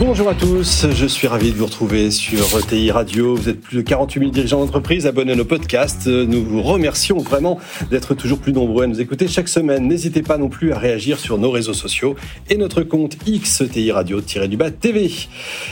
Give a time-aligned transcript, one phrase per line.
[0.00, 3.36] Bonjour à tous, je suis ravi de vous retrouver sur TI Radio.
[3.36, 6.08] Vous êtes plus de 48 000 dirigeants d'entreprise abonnés à nos podcasts.
[6.08, 7.60] Nous vous remercions vraiment
[7.92, 9.86] d'être toujours plus nombreux à nous écouter chaque semaine.
[9.86, 12.16] N'hésitez pas non plus à réagir sur nos réseaux sociaux
[12.50, 15.12] et notre compte XTI Radio-du-Bas TV.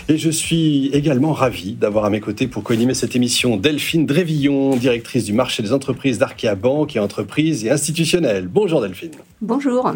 [0.09, 4.77] Et je suis également ravi d'avoir à mes côtés pour co-animer cette émission Delphine Drévillon,
[4.77, 8.47] directrice du marché des entreprises d'Arkea Banque et entreprises et institutionnelles.
[8.47, 9.11] Bonjour Delphine.
[9.41, 9.93] Bonjour.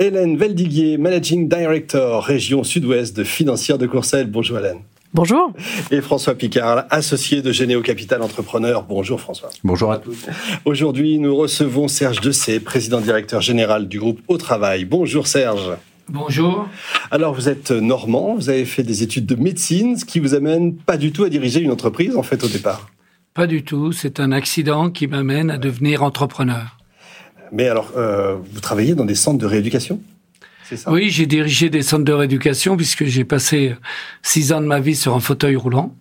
[0.00, 4.30] Hélène Veldiguier, Managing Director, région sud-ouest de financière de Courcelles.
[4.30, 4.78] Bonjour Hélène.
[5.12, 5.52] Bonjour.
[5.90, 8.84] Et François Picard, associé de Généo Capital Entrepreneur.
[8.84, 9.50] Bonjour François.
[9.62, 10.24] Bonjour à tous.
[10.64, 14.86] Aujourd'hui, nous recevons Serge Dessay, président directeur général du groupe Au Travail.
[14.86, 15.72] Bonjour Serge.
[16.08, 16.66] Bonjour.
[17.10, 20.74] Alors, vous êtes normand, vous avez fait des études de médecine, ce qui vous amène
[20.74, 22.88] pas du tout à diriger une entreprise, en fait, au départ.
[23.34, 23.92] Pas du tout.
[23.92, 26.78] C'est un accident qui m'amène à devenir entrepreneur.
[27.52, 30.00] Mais alors, euh, vous travaillez dans des centres de rééducation?
[30.64, 33.74] Ça Oui, j'ai dirigé des centres de rééducation puisque j'ai passé
[34.22, 35.94] six ans de ma vie sur un fauteuil roulant.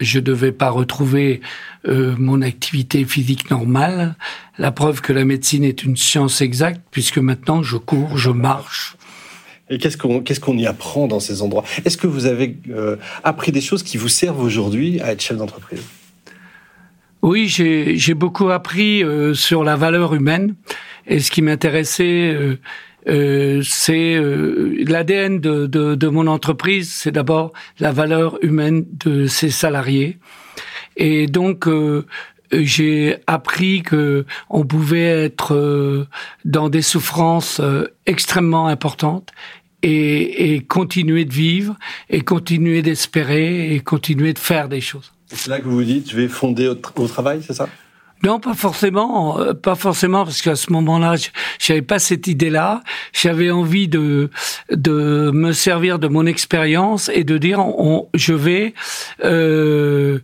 [0.00, 1.40] Je ne devais pas retrouver
[1.86, 4.16] euh, mon activité physique normale.
[4.58, 8.96] La preuve que la médecine est une science exacte puisque maintenant je cours, je marche.
[9.70, 11.64] Et qu'est-ce qu'on qu'est-ce qu'on y apprend dans ces endroits?
[11.84, 15.36] Est-ce que vous avez euh, appris des choses qui vous servent aujourd'hui à être chef
[15.36, 15.82] d'entreprise?
[17.22, 20.56] Oui, j'ai beaucoup appris euh, sur la valeur humaine.
[21.06, 22.36] Et ce qui m'intéressait,
[23.08, 28.84] euh, euh, c'est euh, l'ADN de, de, de, mon entreprise, c'est d'abord la valeur humaine
[29.04, 30.18] de ses salariés.
[30.96, 32.06] Et donc, euh,
[32.52, 36.06] j'ai appris que on pouvait être euh,
[36.44, 37.60] dans des souffrances
[38.06, 39.30] extrêmement importantes
[39.82, 41.76] et, et, continuer de vivre
[42.10, 45.12] et continuer d'espérer et continuer de faire des choses.
[45.28, 47.68] C'est là que vous vous dites, je vais fonder au travail, c'est ça?
[48.24, 51.14] Non, pas forcément, euh, pas forcément, parce qu'à ce moment-là,
[51.58, 52.82] j'avais pas cette idée-là.
[53.12, 54.30] J'avais envie de
[54.70, 58.74] de me servir de mon expérience et de dire, on, je vais
[59.24, 60.20] euh,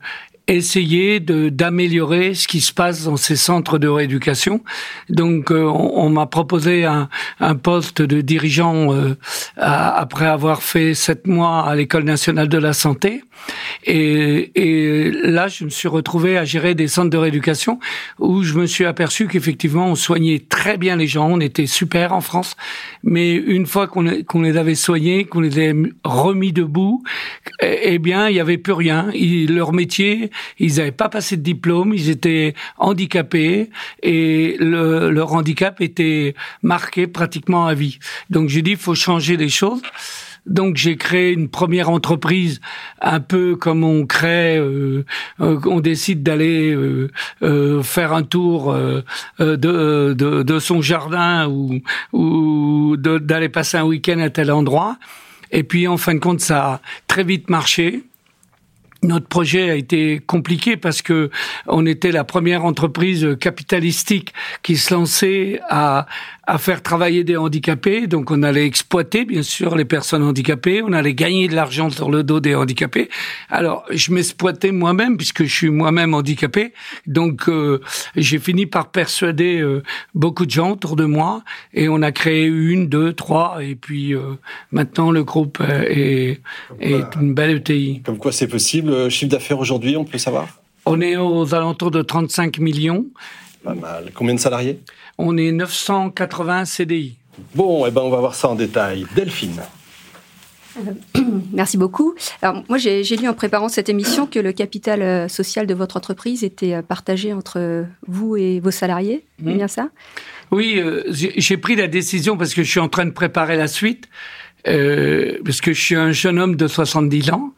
[0.49, 4.63] essayer d'améliorer ce qui se passe dans ces centres de rééducation.
[5.11, 9.15] Donc, euh, on, m'a proposé un, un, poste de dirigeant euh,
[9.57, 13.23] après avoir fait sept mois à l'école nationale de la santé.
[13.85, 17.79] Et, et, là, je me suis retrouvé à gérer des centres de rééducation
[18.19, 22.13] où je me suis aperçu qu'effectivement, on soignait très bien les gens, on était super
[22.13, 22.57] en France.
[23.05, 27.03] Mais une fois qu'on qu'on les avait soignés, qu'on les avait remis debout,
[27.63, 29.11] eh, eh bien, il y avait plus rien.
[29.49, 33.71] leur métier ils n'avaient pas passé de diplôme, ils étaient handicapés
[34.03, 37.99] et le, leur handicap était marqué pratiquement à vie.
[38.31, 39.83] Donc j'ai dit, il faut changer les choses.
[40.49, 42.61] Donc j'ai créé une première entreprise,
[43.01, 45.05] un peu comme on crée, euh,
[45.41, 47.11] euh on décide d'aller euh,
[47.43, 49.03] euh, faire un tour euh,
[49.39, 51.81] de, de, de, son jardin ou,
[52.13, 54.97] ou d'aller passer un week-end à tel endroit.
[55.51, 58.05] Et puis en fin de compte, ça a très vite marché.
[59.03, 61.31] Notre projet a été compliqué parce que
[61.67, 66.07] on était la première entreprise capitalistique qui se lançait à,
[66.49, 68.07] à faire travailler des handicapés.
[68.07, 72.11] Donc on allait exploiter bien sûr les personnes handicapées, on allait gagner de l'argent sur
[72.11, 73.11] le dos des handicapés.
[73.51, 76.73] Alors je m'exploitais moi-même puisque je suis moi-même handicapé.
[77.07, 77.83] Donc euh,
[78.17, 79.83] j'ai fini par persuader euh,
[80.15, 81.43] beaucoup de gens autour de moi
[81.75, 84.39] et on a créé une, deux, trois et puis euh,
[84.73, 86.41] maintenant le groupe est,
[86.81, 88.01] est une belle ETI.
[88.07, 89.11] Comme quoi c'est possible.
[89.11, 90.49] Chiffre d'affaires aujourd'hui, on peut savoir?
[90.87, 93.05] On est aux alentours de 35 millions.
[93.63, 94.11] Pas mal.
[94.15, 94.81] Combien de salariés?
[95.19, 97.17] On est 980 CDI.
[97.55, 99.07] Bon, eh ben on va voir ça en détail.
[99.15, 99.61] Delphine.
[100.79, 100.93] Euh,
[101.53, 102.15] merci beaucoup.
[102.43, 105.97] Alors moi j'ai lu en préparant cette émission que le capital euh, social de votre
[105.97, 109.25] entreprise était euh, partagé entre vous et vos salariés.
[109.39, 109.57] C'est mmh.
[109.57, 109.89] bien ça?
[110.51, 114.09] Oui, j'ai pris la décision parce que je suis en train de préparer la suite,
[114.65, 117.53] parce que je suis un jeune homme de 70 ans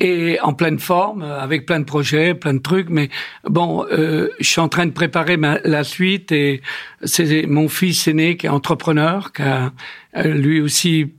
[0.00, 2.88] et en pleine forme, avec plein de projets, plein de trucs.
[2.90, 3.10] Mais
[3.44, 6.62] bon, euh, je suis en train de préparer ma, la suite et
[7.04, 9.72] c'est mon fils aîné qui est entrepreneur, qui a
[10.16, 11.12] euh, lui aussi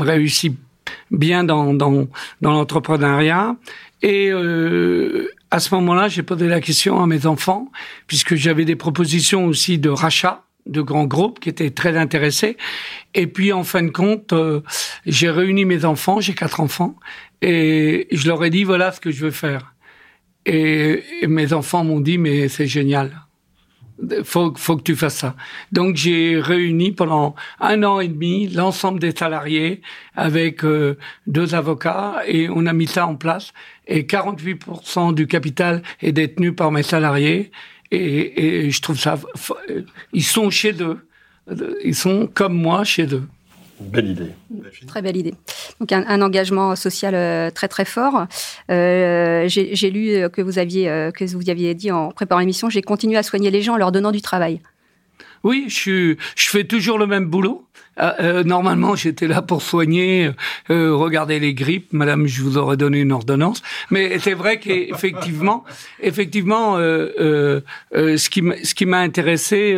[0.00, 0.56] réussi
[1.10, 2.08] bien dans, dans,
[2.40, 3.56] dans l'entrepreneuriat.
[4.02, 7.70] Et euh, à ce moment-là, j'ai posé la question à mes enfants,
[8.06, 12.56] puisque j'avais des propositions aussi de rachat de grands groupes qui étaient très intéressés.
[13.14, 14.60] Et puis, en fin de compte, euh,
[15.06, 16.94] j'ai réuni mes enfants, j'ai quatre enfants,
[17.42, 19.74] et je leur ai dit, voilà ce que je veux faire.
[20.46, 23.10] Et, mes enfants m'ont dit, mais c'est génial.
[24.24, 25.34] faut, faut que tu fasses ça.
[25.72, 29.82] Donc j'ai réuni pendant un an et demi l'ensemble des salariés
[30.14, 33.52] avec euh, deux avocats et on a mis ça en place.
[33.86, 37.50] Et 48% du capital est détenu par mes salariés
[37.90, 39.18] et, et je trouve ça,
[40.12, 40.98] ils sont chez eux,
[41.84, 43.24] ils sont comme moi chez eux.
[43.80, 44.32] Belle idée.
[44.88, 45.34] Très belle idée.
[45.78, 48.26] Donc un, engagement social euh, très très fort.
[48.70, 52.68] Euh, j'ai lu que vous aviez que vous aviez dit en préparant l'émission.
[52.68, 54.60] J'ai continué à soigner les gens en leur donnant du travail.
[55.44, 57.68] Oui, je, je fais toujours le même boulot.
[58.00, 60.30] Euh, euh, normalement, j'étais là pour soigner,
[60.70, 61.92] euh, regarder les grippes.
[61.92, 63.62] Madame, je vous aurais donné une ordonnance.
[63.90, 65.64] Mais c'est vrai qu'effectivement,
[66.00, 67.60] effectivement, euh,
[67.92, 69.76] ce qui ce qui m'a intéressé,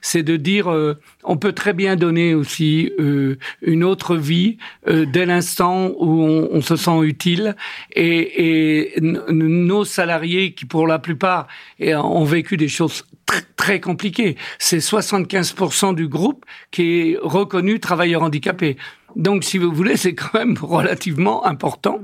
[0.00, 0.68] c'est de dire,
[1.24, 2.92] on peut très bien donner aussi
[3.62, 7.56] une autre vie dès l'instant où on, on, se sent utile.
[7.94, 11.46] Et, et nos salariés, qui pour la plupart
[11.80, 13.04] ont vécu des choses
[13.56, 18.76] très, compliquées, c'est 75% du groupe qui est reconnu travailleurs handicapés.
[19.16, 22.00] Donc, si vous voulez, c'est quand même relativement important.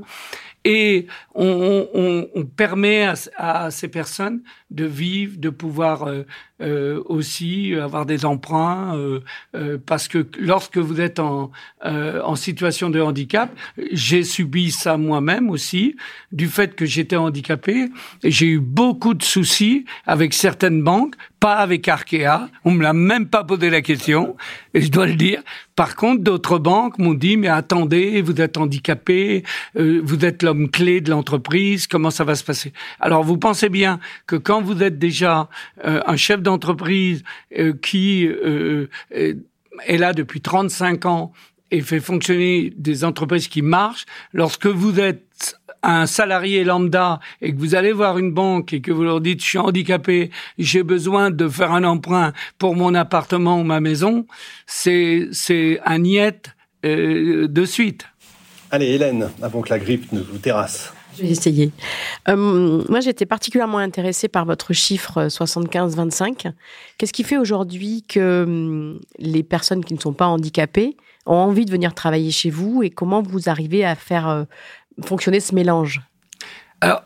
[0.68, 2.26] Et on,
[2.56, 4.40] permet à, ces personnes
[4.72, 6.24] de vivre, de pouvoir euh,
[6.60, 8.96] euh, aussi avoir des emprunts,
[9.54, 11.52] euh, parce que lorsque vous êtes en,
[11.84, 13.48] en situation de handicap,
[13.92, 15.94] j'ai subi ça moi-même aussi,
[16.32, 17.88] du fait que j'étais handicapé,
[18.24, 21.14] j'ai eu beaucoup de soucis avec certaines banques
[21.52, 22.48] avec Arkea.
[22.64, 24.36] On me l'a même pas posé la question,
[24.74, 25.42] et je dois le dire.
[25.74, 29.42] Par contre, d'autres banques m'ont dit, mais attendez, vous êtes handicapé,
[29.78, 32.72] euh, vous êtes l'homme clé de l'entreprise, comment ça va se passer?
[33.00, 35.48] Alors, vous pensez bien que quand vous êtes déjà
[35.84, 37.22] euh, un chef d'entreprise
[37.58, 41.32] euh, qui est là depuis 35 ans
[41.70, 47.58] et fait fonctionner des entreprises qui marchent, lorsque vous êtes un salarié lambda et que
[47.58, 51.30] vous allez voir une banque et que vous leur dites je suis handicapé, j'ai besoin
[51.30, 54.26] de faire un emprunt pour mon appartement ou ma maison,
[54.66, 56.50] c'est c'est un niet
[56.84, 58.06] euh, de suite.
[58.70, 60.92] Allez Hélène, avant que la grippe ne vous terrasse.
[61.16, 61.72] Je vais essayer.
[62.28, 66.52] Euh, moi, j'étais particulièrement intéressée par votre chiffre 75-25.
[66.98, 70.96] Qu'est-ce qui fait aujourd'hui que hum, les personnes qui ne sont pas handicapées
[71.26, 74.44] ont envie de venir travailler chez vous et comment vous arrivez à faire euh,
[75.04, 76.00] fonctionner ce mélange?
[76.80, 77.02] Alors,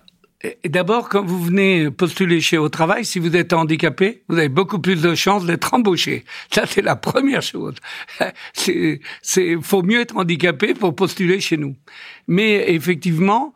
[0.65, 4.79] d'abord, quand vous venez postuler chez Au Travail, si vous êtes handicapé, vous avez beaucoup
[4.79, 6.25] plus de chances d'être embauché.
[6.53, 7.75] Ça, c'est la première chose.
[8.53, 11.77] C'est, faut mieux être handicapé pour postuler chez nous.
[12.27, 13.55] Mais effectivement,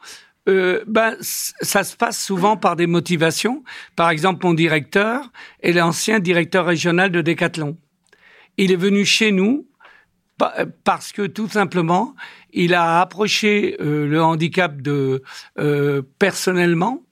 [0.49, 3.65] euh, ben, ça se passe souvent par des motivations.
[3.97, 5.31] Par exemple, mon directeur
[5.63, 7.77] est l'ancien directeur régional de Decathlon.
[8.57, 9.67] Il est venu chez nous
[10.39, 12.15] parce que tout simplement,
[12.53, 15.23] il a approché euh, le handicap de
[15.59, 17.03] euh, personnellement.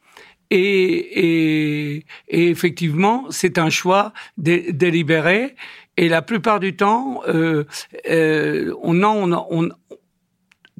[0.50, 5.56] Et, et, et effectivement, c'est un choix délibéré.
[5.96, 7.64] Et la plupart du temps, euh,
[8.10, 9.68] euh on, on, on,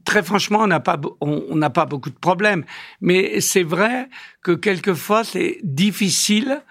[0.05, 2.65] très franchement, on n'a pas, on n'a pas beaucoup de problèmes.
[3.01, 4.09] Mais c'est vrai
[4.43, 6.63] que quelquefois, c'est difficile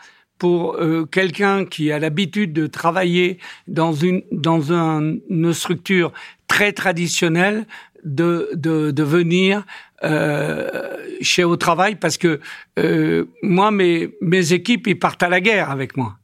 [0.42, 6.12] pour euh, quelqu'un qui a l'habitude de travailler dans une dans un, une structure
[6.48, 7.68] très traditionnelle
[8.04, 9.64] de de, de venir
[10.04, 12.40] euh, chez au travail parce que
[12.80, 16.18] euh, moi mes mes équipes ils partent à la guerre avec moi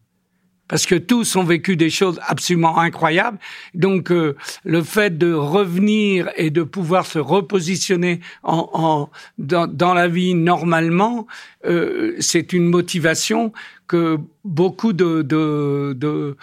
[0.67, 3.37] parce que tous ont vécu des choses absolument incroyables.
[3.73, 9.93] Donc euh, le fait de revenir et de pouvoir se repositionner en, en dans, dans,
[9.93, 11.27] la vie normalement,
[11.65, 13.53] euh, c'est une motivation
[13.87, 16.35] que beaucoup de, de, de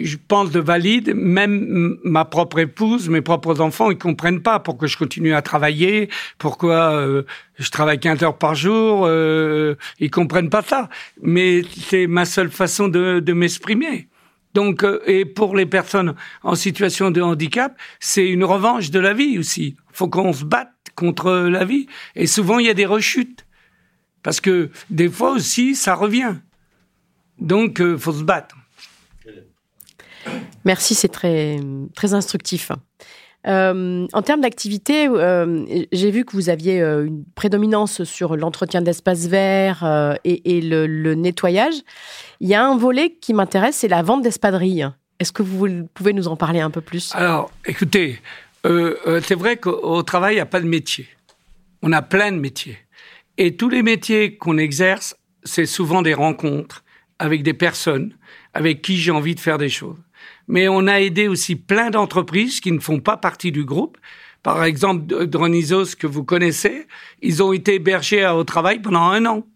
[0.00, 1.14] je pense, de valide.
[1.14, 6.08] Même ma propre épouse, mes propres enfants, ils comprennent pas pourquoi je continue à travailler,
[6.38, 7.22] pourquoi euh,
[7.58, 9.04] je travaille 15 heures par jour.
[9.06, 10.88] Euh, ils comprennent pas ça.
[11.22, 14.08] Mais c'est ma seule façon de, de m'exprimer.
[14.54, 19.14] Donc, euh, et pour les personnes en situation de handicap, c'est une revanche de la
[19.14, 19.76] vie aussi.
[19.92, 21.86] Faut qu'on se batte contre la vie.
[22.16, 23.46] Et souvent, il y a des rechutes.
[24.22, 26.34] Parce que des fois aussi, ça revient.
[27.38, 28.56] Donc, euh, faut se battre.
[30.70, 31.58] Merci, c'est très,
[31.96, 32.70] très instructif.
[33.48, 38.80] Euh, en termes d'activité, euh, j'ai vu que vous aviez euh, une prédominance sur l'entretien
[38.80, 41.74] d'espaces verts et, le, nettoyage.
[42.38, 44.88] Il y a un volet qui m'intéresse, c'est la vente d'espadrilles.
[45.18, 47.10] Est-ce que vous pouvez nous en parler un peu plus?
[47.16, 48.20] Alors, écoutez,
[48.62, 51.08] c'est vrai qu'au travail, il n'y a pas de métier.
[51.82, 52.78] On a plein de métiers.
[53.38, 56.84] Et tous les métiers qu'on exerce, c'est souvent des rencontres
[57.18, 58.14] avec des personnes
[58.54, 59.98] avec qui j'ai envie de faire des choses
[60.50, 63.96] mais on a aidé aussi plein d'entreprises qui ne font pas partie du groupe.
[64.42, 66.88] Par exemple, Dronisos, que vous connaissez,
[67.22, 69.46] ils ont été hébergés au travail pendant un an.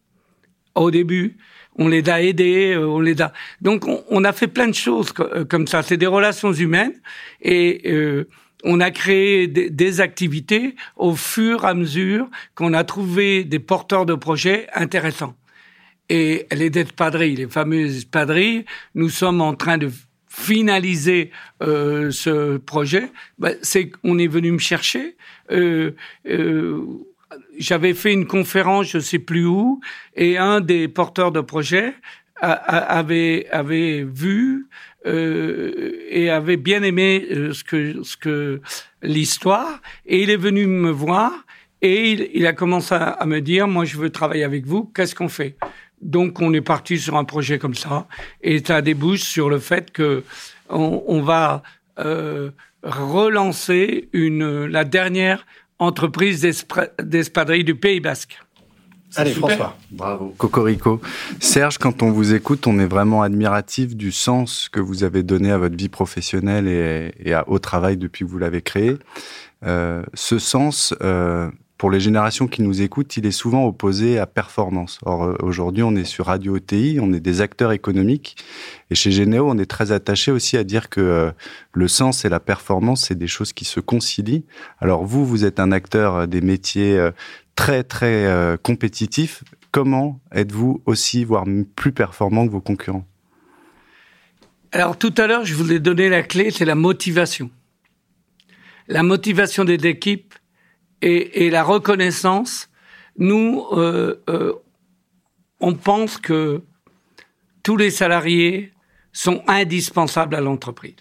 [0.76, 1.36] Au début,
[1.74, 3.32] on les a aidés, on les a.
[3.60, 5.82] Donc on, a fait plein de choses comme ça.
[5.82, 6.94] C'est des relations humaines
[7.42, 7.92] et
[8.62, 14.06] on a créé des, activités au fur et à mesure qu'on a trouvé des porteurs
[14.06, 15.34] de projets intéressants.
[16.08, 19.90] Et les espadrilles, les fameuses espadrilles, nous sommes en train de
[20.34, 21.30] finaliser
[21.62, 23.10] euh, ce projet.
[23.38, 25.16] Ben, c'est on est venu me chercher.
[25.50, 25.92] Euh,
[26.26, 26.82] euh,
[27.58, 29.80] j'avais fait une conférence, je sais plus où,
[30.16, 31.94] et un des porteurs de projet
[32.40, 34.66] avait avait vu
[35.06, 38.60] euh, et avait bien aimé euh, ce que ce que
[39.02, 41.32] l'histoire et il est venu me voir
[41.80, 45.28] et il a commencé à, me dire moi je veux travailler avec vous qu'est-ce qu'on
[45.28, 45.56] fait?
[46.00, 48.06] Donc on est parti sur un projet comme ça
[48.42, 50.24] et ça débouche sur le fait que
[50.68, 51.62] on, on va
[51.98, 52.50] euh,
[52.82, 55.46] relancer une la dernière
[55.78, 56.46] entreprise
[57.02, 58.38] d'espadrille du Pays Basque.
[59.16, 59.76] Allez, François.
[59.90, 60.34] Bravo.
[60.36, 61.00] Cocorico.
[61.38, 65.52] Serge, quand on vous écoute, on est vraiment admiratif du sens que vous avez donné
[65.52, 68.96] à votre vie professionnelle et, à, au travail depuis que vous l'avez créé.
[69.64, 74.26] Euh, ce sens, euh, pour les générations qui nous écoutent, il est souvent opposé à
[74.26, 74.98] performance.
[75.04, 78.36] Or, euh, aujourd'hui, on est sur Radio OTI, on est des acteurs économiques.
[78.90, 81.32] Et chez Généo, on est très attaché aussi à dire que euh,
[81.72, 84.44] le sens et la performance, c'est des choses qui se concilient.
[84.78, 87.10] Alors, vous, vous êtes un acteur des métiers
[87.56, 91.44] très très euh, compétitif, comment êtes-vous aussi, voire
[91.76, 93.06] plus performant que vos concurrents?
[94.72, 97.50] Alors tout à l'heure, je vous ai donné la clé, c'est la motivation.
[98.88, 100.34] La motivation des équipes
[101.04, 102.68] et, la reconnaissance.
[103.16, 104.54] Nous, euh, euh,
[105.60, 106.62] on pense que
[107.62, 108.72] tous les salariés
[109.12, 110.96] sont indispensables à l'entreprise.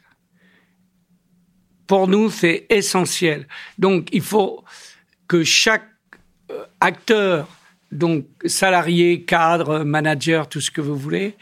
[1.87, 3.47] Pour nous, c'est essentiel.
[3.77, 4.63] Donc, il faut
[5.27, 5.89] que chaque
[6.79, 7.47] acteurs,
[7.91, 11.35] donc salariés, cadres, managers, tout ce que vous voulez,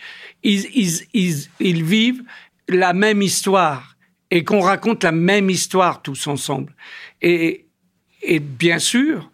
[0.43, 0.65] ils,
[1.13, 2.23] ils, ils, vivent
[2.67, 3.95] la même histoire
[4.29, 6.75] et qu'on raconte la même histoire tous ensemble.
[7.21, 7.65] Et,
[8.23, 9.31] et bien sûr,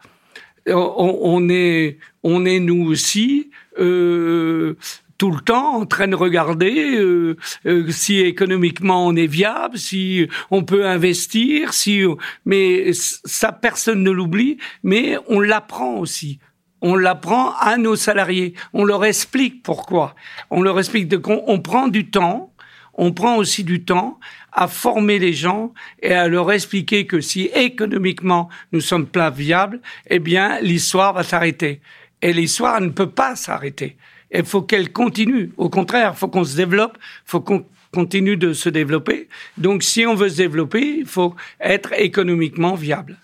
[0.67, 4.75] on, est, on est nous aussi euh,
[5.17, 10.27] tout le temps en train de regarder euh, euh, si économiquement on est viable, si
[10.51, 12.03] on peut investir, si
[12.45, 16.39] mais ça personne ne l'oublie, mais on l'apprend aussi.
[16.81, 18.53] On l'apprend à nos salariés.
[18.71, 20.13] On leur explique pourquoi.
[20.51, 22.53] On leur explique qu'on on prend du temps.
[22.97, 24.19] On prend aussi du temps
[24.51, 29.79] à former les gens et à leur expliquer que si économiquement nous sommes pas viables,
[30.09, 31.81] eh bien l'histoire va s'arrêter.
[32.21, 33.97] Et l'histoire ne peut pas s'arrêter
[34.33, 35.51] il faut qu'elle continue.
[35.57, 39.27] Au contraire, il faut qu'on se développe, il faut qu'on continue de se développer.
[39.57, 43.17] Donc, si on veut se développer, il faut être économiquement viable.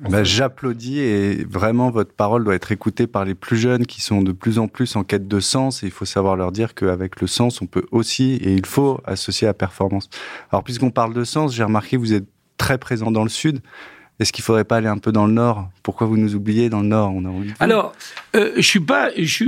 [0.00, 4.22] Ben, J'applaudis et vraiment votre parole doit être écoutée par les plus jeunes qui sont
[4.22, 7.20] de plus en plus en quête de sens et il faut savoir leur dire qu'avec
[7.20, 10.08] le sens on peut aussi et il faut associer à performance.
[10.52, 12.28] Alors puisqu'on parle de sens, j'ai remarqué que vous êtes
[12.58, 13.60] très présent dans le sud.
[14.20, 15.68] Est-ce qu'il faudrait pas aller un peu dans le nord?
[15.82, 17.14] Pourquoi vous nous oubliez dans le nord?
[17.60, 17.94] Alors,
[18.34, 19.10] euh, je suis pas.
[19.16, 19.44] Je,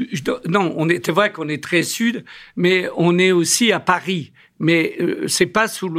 [0.49, 1.05] non, on est.
[1.05, 4.33] C'est vrai qu'on est très sud, mais on est aussi à Paris.
[4.61, 5.91] Mais euh, c'est pas sous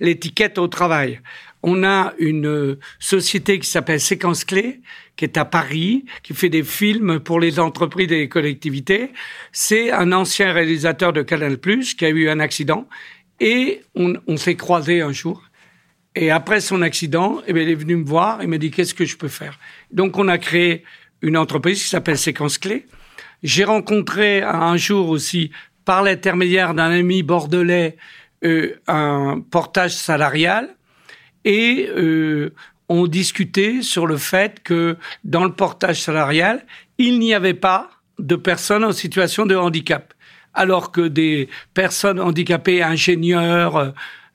[0.00, 1.20] l'étiquette au travail.
[1.62, 4.80] On a une euh, société qui s'appelle Séquence Clé,
[5.16, 9.10] qui est à Paris, qui fait des films pour les entreprises et les collectivités.
[9.52, 12.88] C'est un ancien réalisateur de Canal+, qui a eu un accident,
[13.40, 15.42] et on, s'est croisé un jour.
[16.14, 19.04] Et après son accident, eh il est venu me voir et m'a dit qu'est-ce que
[19.04, 19.58] je peux faire?
[19.92, 20.84] Donc on a créé
[21.22, 22.86] une entreprise qui s'appelle Séquence Clé.
[23.42, 25.50] J'ai rencontré un jour aussi,
[25.84, 27.96] par l'intermédiaire d'un ami bordelais,
[28.44, 30.74] euh, un portage salarial
[31.44, 32.52] et euh,
[32.88, 36.64] on discutait sur le fait que dans le portage salarial,
[36.98, 40.12] il n'y avait pas de personnes en situation de handicap,
[40.54, 43.94] alors que des personnes handicapées, ingénieurs,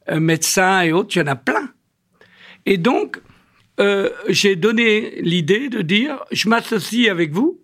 [0.09, 1.69] euh, médecins et autres, il y en a plein.
[2.65, 3.21] Et donc,
[3.79, 7.59] euh, j'ai donné l'idée de dire, je m'associe avec vous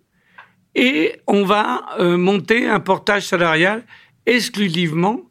[0.74, 3.84] et on va euh, monter un portage salarial
[4.26, 5.22] exclusivement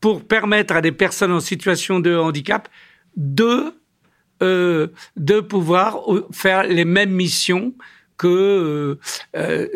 [0.00, 2.68] pour permettre à des personnes en situation de handicap
[3.16, 3.74] de
[4.40, 5.98] de pouvoir
[6.30, 7.74] faire les mêmes missions
[8.16, 8.96] que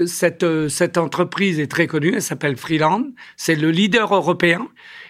[0.07, 4.69] cette cette entreprise est très connue, elle s'appelle Freeland, c'est le leader européen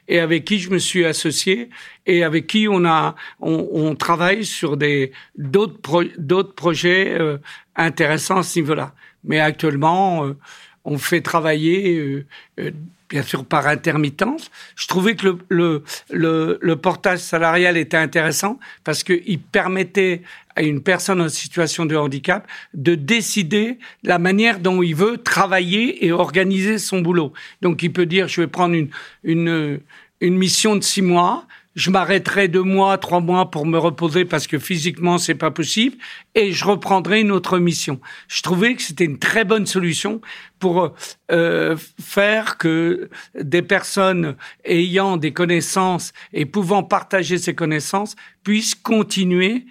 [0.09, 1.71] et avec qui je me suis associé
[2.07, 7.39] et avec qui on a on, travaille sur des d'autres d'autres projets euh,
[7.77, 8.95] intéressants à ce niveau-là.
[9.25, 10.37] Mais actuellement, euh,
[10.85, 12.25] on fait travailler
[12.59, 12.71] euh,
[13.13, 14.51] bien sûr par intermittence.
[14.75, 20.23] Je trouvais que le, le, le, le portage salarial était intéressant parce qu'il permettait
[20.57, 26.07] à une personne en situation de handicap de décider la manière dont il veut travailler
[26.07, 27.35] et organiser son boulot.
[27.61, 28.89] Donc il peut dire je vais prendre une
[29.25, 29.81] une
[30.23, 34.47] une mission de six mois, je m'arrêterai deux mois, trois mois pour me reposer parce
[34.47, 35.97] que physiquement c'est pas possible
[36.35, 38.01] et je reprendrai une autre mission.
[38.29, 40.21] Je trouvais que c'était une très bonne solution
[40.59, 40.95] pour
[41.31, 43.09] euh, faire que
[43.41, 49.67] des personnes ayant des connaissances et pouvant partager ces connaissances puissent continuer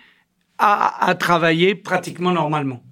[0.57, 2.83] à, à travailler pratiquement normalement.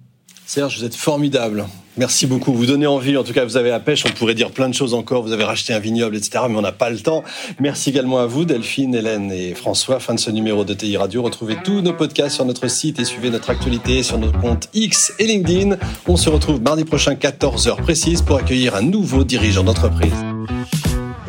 [0.46, 1.66] Serge, vous êtes formidable.
[2.00, 2.54] Merci beaucoup.
[2.54, 3.18] Vous donnez envie.
[3.18, 4.06] En tout cas, vous avez la pêche.
[4.06, 5.22] On pourrait dire plein de choses encore.
[5.22, 6.44] Vous avez racheté un vignoble, etc.
[6.48, 7.22] Mais on n'a pas le temps.
[7.58, 10.00] Merci également à vous, Delphine, Hélène et François.
[10.00, 11.20] Fin de ce numéro de TI Radio.
[11.20, 15.12] Retrouvez tous nos podcasts sur notre site et suivez notre actualité sur nos comptes X
[15.18, 15.76] et LinkedIn.
[16.08, 20.14] On se retrouve mardi prochain, 14h précise, pour accueillir un nouveau dirigeant d'entreprise.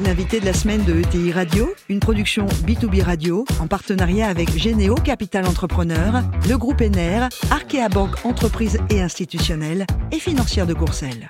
[0.03, 4.95] L'invité de la semaine de ETI Radio, une production B2B Radio en partenariat avec Généo
[4.95, 11.29] Capital Entrepreneur, le groupe ENER, Arkea Banque Entreprise et Institutionnelle et Financière de Courcelles.